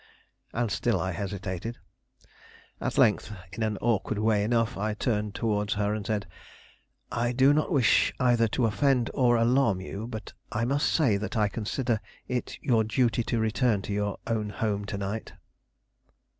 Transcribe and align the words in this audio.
And 0.51 0.71
still 0.71 0.99
I 0.99 1.11
hesitated. 1.11 1.77
At 2.81 2.97
length, 2.97 3.31
in 3.53 3.61
an 3.61 3.77
awkward 3.81 4.17
way 4.17 4.43
enough, 4.43 4.75
I 4.75 4.95
turned 4.95 5.35
towards 5.35 5.75
her 5.75 5.93
and 5.93 6.07
said: 6.07 6.25
"I 7.11 7.33
do 7.33 7.53
not 7.53 7.71
wish 7.71 8.11
either 8.19 8.47
to 8.47 8.65
offend 8.65 9.11
or 9.13 9.35
alarm 9.35 9.79
you, 9.79 10.07
but 10.07 10.33
I 10.51 10.65
must 10.65 10.91
say 10.91 11.17
that 11.17 11.37
I 11.37 11.49
consider 11.49 12.01
it 12.27 12.57
your 12.63 12.83
duty 12.83 13.21
to 13.25 13.37
return 13.37 13.83
to 13.83 13.93
your 13.93 14.17
own 14.25 14.49
home 14.49 14.85
to 14.85 14.97
night." 14.97 15.33